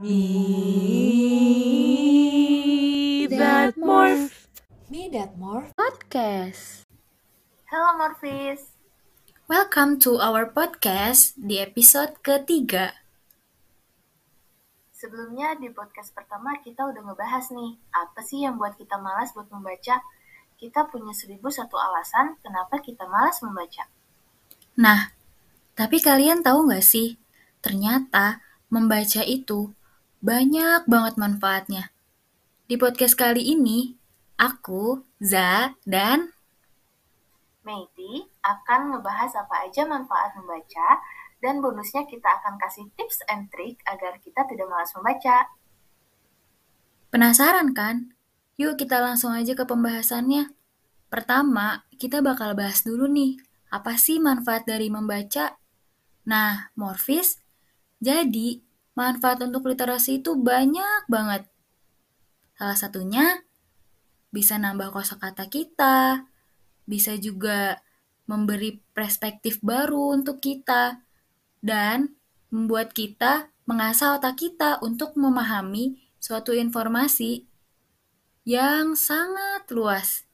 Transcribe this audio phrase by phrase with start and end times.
[0.00, 0.16] Me
[3.28, 4.48] that morph.
[4.88, 6.88] Me That More Podcast.
[7.68, 8.80] Halo Morfis,
[9.44, 12.96] Welcome to our podcast di episode ketiga.
[14.96, 19.52] sebelumnya di podcast pertama kita udah ngebahas nih, apa sih yang buat kita malas buat
[19.52, 20.00] membaca?
[20.56, 23.84] Kita punya seribu satu alasan kenapa kita malas membaca.
[24.80, 25.12] Nah,
[25.76, 27.20] tapi kalian tahu nggak sih,
[27.60, 28.40] ternyata
[28.72, 29.76] membaca itu
[30.20, 31.88] banyak banget manfaatnya.
[32.68, 33.96] Di podcast kali ini,
[34.36, 36.36] aku, Za, dan
[37.64, 41.00] Meiti akan ngebahas apa aja manfaat membaca,
[41.40, 45.48] dan bonusnya kita akan kasih tips and trick agar kita tidak malas membaca.
[47.10, 48.12] penasaran kan?
[48.60, 50.52] Yuk kita langsung aja ke pembahasannya.
[51.10, 53.40] Pertama, kita bakal bahas dulu nih,
[53.72, 55.58] apa sih manfaat dari membaca?
[56.28, 57.40] Nah, Morfis,
[57.98, 58.62] jadi
[58.94, 61.46] manfaat untuk literasi itu banyak banget.
[62.58, 63.26] Salah satunya
[64.30, 66.26] bisa nambah kosakata kita,
[66.86, 67.82] bisa juga
[68.30, 71.02] memberi perspektif baru untuk kita,
[71.60, 72.14] dan
[72.50, 77.46] membuat kita mengasah otak kita untuk memahami suatu informasi
[78.42, 80.26] yang sangat luas.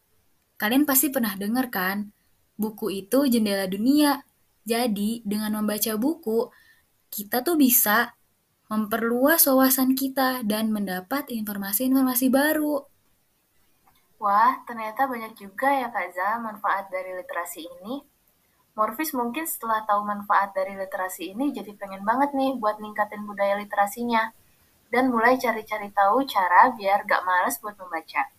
[0.57, 2.13] Kalian pasti pernah dengar kan?
[2.57, 4.25] Buku itu jendela dunia.
[4.65, 6.49] Jadi, dengan membaca buku,
[7.13, 8.16] kita tuh bisa
[8.67, 12.83] memperluas wawasan kita dan mendapat informasi-informasi baru.
[14.19, 18.03] Wah, ternyata banyak juga ya Kak Za manfaat dari literasi ini.
[18.77, 23.55] Morfis mungkin setelah tahu manfaat dari literasi ini jadi pengen banget nih buat ningkatin budaya
[23.57, 24.35] literasinya.
[24.91, 28.31] Dan mulai cari-cari tahu cara biar gak males buat membaca.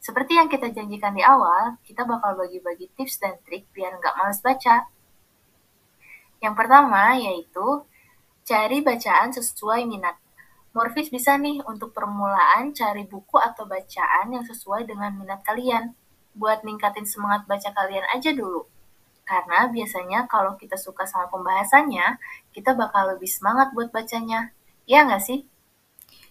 [0.00, 4.40] Seperti yang kita janjikan di awal, kita bakal bagi-bagi tips dan trik biar gak males
[4.40, 4.88] baca.
[6.44, 7.88] Yang pertama yaitu
[8.44, 10.16] cari bacaan sesuai minat.
[10.76, 15.96] Morfis bisa nih untuk permulaan cari buku atau bacaan yang sesuai dengan minat kalian.
[16.36, 18.68] Buat ningkatin semangat baca kalian aja dulu.
[19.24, 22.20] Karena biasanya kalau kita suka sama pembahasannya,
[22.52, 24.52] kita bakal lebih semangat buat bacanya.
[24.84, 25.48] Iya nggak sih?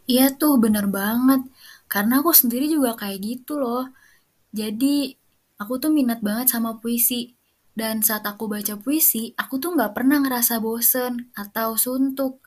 [0.06, 1.42] Iya tuh, bener banget.
[1.90, 3.90] Karena aku sendiri juga kayak gitu loh.
[4.54, 5.16] Jadi,
[5.58, 7.34] aku tuh minat banget sama puisi.
[7.74, 12.38] Dan saat aku baca puisi, aku tuh nggak pernah ngerasa bosen atau suntuk.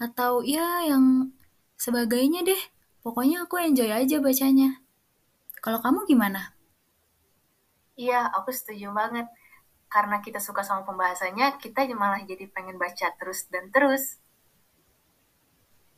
[0.00, 1.36] Atau ya yang
[1.76, 2.62] sebagainya deh.
[3.04, 4.80] Pokoknya aku enjoy aja bacanya.
[5.60, 6.56] Kalau kamu gimana?
[7.96, 9.28] Iya, aku setuju banget.
[9.92, 14.16] Karena kita suka sama pembahasannya, kita malah jadi pengen baca terus dan terus.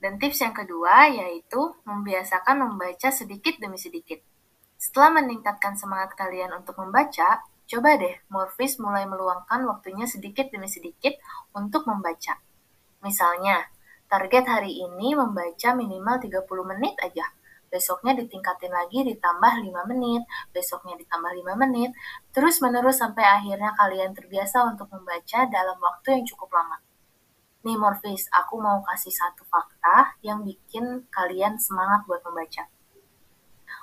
[0.03, 4.19] Dan tips yang kedua yaitu membiasakan membaca sedikit demi sedikit.
[4.75, 7.39] Setelah meningkatkan semangat kalian untuk membaca,
[7.73, 11.17] coba deh Morfis mulai meluangkan waktunya sedikit demi sedikit
[11.57, 12.37] untuk membaca.
[13.01, 13.73] Misalnya,
[14.13, 17.25] target hari ini membaca minimal 30 menit aja.
[17.73, 21.97] Besoknya ditingkatin lagi ditambah 5 menit, besoknya ditambah 5 menit,
[22.37, 26.77] terus menerus sampai akhirnya kalian terbiasa untuk membaca dalam waktu yang cukup lama.
[27.65, 32.69] Nih Morfis, aku mau kasih satu fakta yang bikin kalian semangat buat membaca.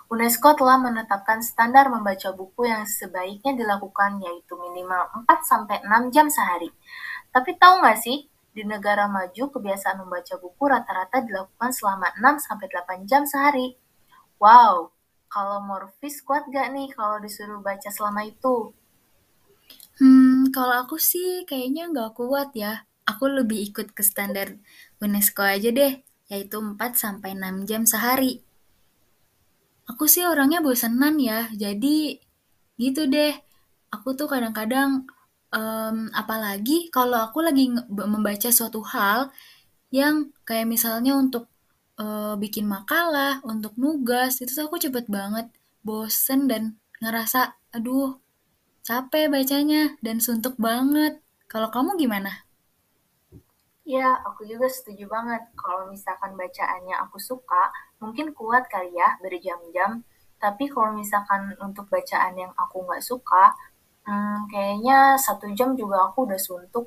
[0.09, 6.73] UNESCO telah menetapkan standar membaca buku yang sebaiknya dilakukan yaitu minimal 4-6 jam sehari.
[7.29, 13.29] Tapi tahu nggak sih, di negara maju kebiasaan membaca buku rata-rata dilakukan selama 6-8 jam
[13.29, 13.77] sehari.
[14.41, 14.89] Wow,
[15.29, 18.73] kalau Morfis kuat gak nih kalau disuruh baca selama itu?
[20.01, 22.89] Hmm, kalau aku sih kayaknya nggak kuat ya.
[23.05, 24.57] Aku lebih ikut ke standar
[24.97, 26.01] UNESCO aja deh,
[26.33, 28.48] yaitu 4-6 jam sehari.
[29.89, 32.21] Aku sih orangnya bosenan ya, jadi
[32.81, 33.33] gitu deh.
[33.95, 34.89] Aku tuh kadang-kadang,
[35.55, 37.73] em, apalagi kalau aku lagi
[38.13, 39.19] membaca suatu hal
[39.89, 40.15] yang
[40.47, 41.45] kayak misalnya untuk
[41.99, 45.47] eh, bikin makalah, untuk nugas, itu tuh aku cepet banget
[45.83, 47.39] bosen dan ngerasa,
[47.75, 48.15] aduh
[48.87, 51.19] capek bacanya dan suntuk banget.
[51.51, 52.48] Kalau kamu gimana?
[53.89, 55.49] Ya, aku juga setuju banget.
[55.57, 60.05] Kalau misalkan bacaannya aku suka, mungkin kuat kali ya berjam-jam.
[60.37, 63.49] Tapi kalau misalkan untuk bacaan yang aku nggak suka,
[64.05, 66.85] hmm, kayaknya satu jam juga aku udah suntuk.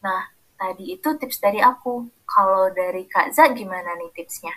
[0.00, 0.24] Nah,
[0.56, 2.08] tadi itu tips dari aku.
[2.24, 4.56] Kalau dari Kak Za gimana nih tipsnya?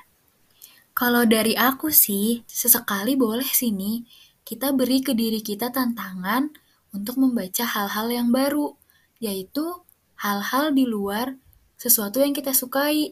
[0.95, 4.07] Kalau dari aku sih, sesekali boleh sih nih,
[4.47, 6.55] kita beri ke diri kita tantangan
[6.95, 8.79] untuk membaca hal-hal yang baru,
[9.19, 9.83] yaitu
[10.23, 11.35] hal-hal di luar
[11.75, 13.11] sesuatu yang kita sukai.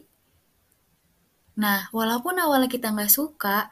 [1.60, 3.68] Nah, walaupun awalnya kita nggak suka,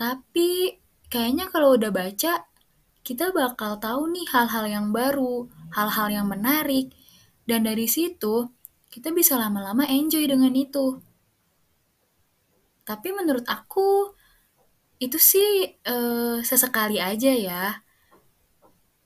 [0.00, 0.80] tapi
[1.12, 2.48] kayaknya kalau udah baca,
[3.04, 6.96] kita bakal tahu nih hal-hal yang baru, hal-hal yang menarik,
[7.44, 8.48] dan dari situ
[8.88, 10.96] kita bisa lama-lama enjoy dengan itu.
[12.88, 14.16] Tapi menurut aku
[14.96, 17.64] itu sih eh, sesekali aja ya.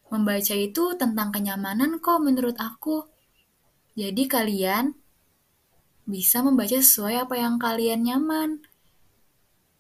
[0.07, 3.16] Membaca itu tentang kenyamanan kok menurut aku.
[3.97, 4.93] Jadi kalian
[6.05, 8.61] bisa membaca sesuai apa yang kalian nyaman.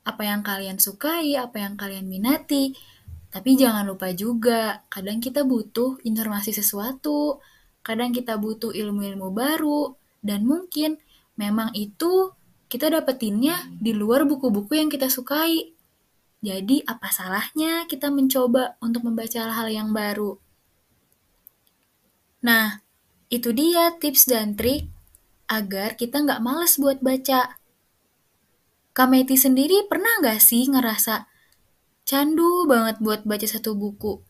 [0.03, 2.73] Apa yang kalian sukai, apa yang kalian minati.
[3.29, 7.45] Tapi jangan lupa juga, kadang kita butuh informasi sesuatu,
[7.85, 9.93] kadang kita butuh ilmu-ilmu baru,
[10.25, 10.97] dan mungkin
[11.37, 12.33] memang itu
[12.73, 15.77] kita dapetinnya di luar buku-buku yang kita sukai.
[16.41, 20.39] Jadi apa salahnya kita mencoba untuk membaca hal-hal yang baru?
[22.47, 22.86] Nah,
[23.27, 24.87] itu dia tips dan trik
[25.51, 27.59] agar kita nggak males buat baca.
[28.95, 31.27] Kameti sendiri pernah nggak sih ngerasa
[32.07, 34.23] candu banget buat baca satu buku?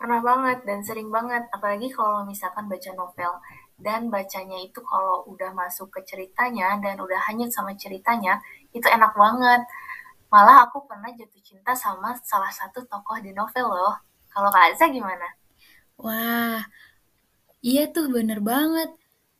[0.00, 3.32] Pernah banget dan sering banget, apalagi kalau misalkan baca novel.
[3.80, 8.40] Dan bacanya itu kalau udah masuk ke ceritanya dan udah hanyut sama ceritanya,
[8.76, 9.60] itu enak banget.
[10.32, 13.96] Malah aku pernah jatuh cinta sama salah satu tokoh di novel loh.
[14.32, 15.39] Kalau Kak Aza gimana?
[16.04, 16.60] Wah,
[17.68, 18.90] iya tuh bener banget.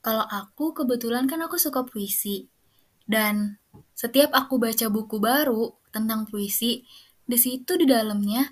[0.04, 2.48] Kalau aku kebetulan kan aku suka puisi.
[3.14, 3.58] Dan
[3.96, 6.84] setiap aku baca buku baru tentang puisi,
[7.30, 8.42] di situ di dalamnya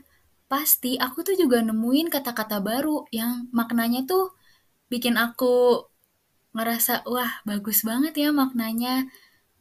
[0.53, 4.33] pasti aku tuh juga nemuin kata-kata baru yang maknanya tuh
[4.93, 5.85] bikin aku
[6.57, 9.07] ngerasa wah bagus banget ya maknanya.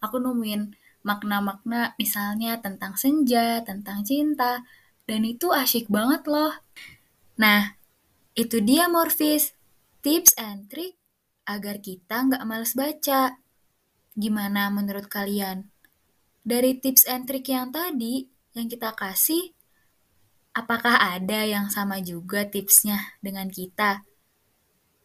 [0.06, 0.62] Aku nemuin
[1.08, 4.62] makna-makna misalnya tentang senja, tentang cinta,
[5.08, 6.54] dan itu asyik banget loh.
[7.42, 7.77] Nah,
[8.38, 9.58] itu dia Morfis,
[10.06, 10.94] tips and trick
[11.50, 13.34] agar kita nggak males baca.
[14.14, 15.74] Gimana menurut kalian?
[16.46, 19.58] Dari tips and trick yang tadi yang kita kasih,
[20.54, 24.06] apakah ada yang sama juga tipsnya dengan kita?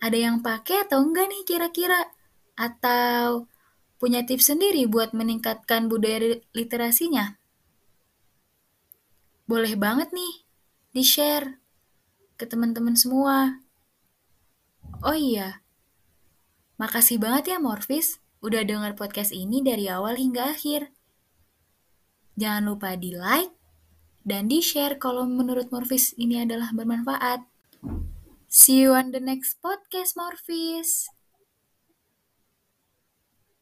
[0.04, 2.12] Ada yang pakai atau enggak nih kira-kira?
[2.52, 3.48] Atau
[3.96, 7.40] punya tips sendiri buat meningkatkan budaya literasinya?
[9.48, 10.44] Boleh banget nih
[10.92, 11.61] di-share
[12.42, 13.62] ke teman-teman semua.
[15.06, 15.62] Oh iya,
[16.74, 20.90] makasih banget ya Morfis udah dengar podcast ini dari awal hingga akhir.
[22.34, 23.54] Jangan lupa di like
[24.26, 27.46] dan di share kalau menurut Morfis ini adalah bermanfaat.
[28.50, 31.06] See you on the next podcast Morfis.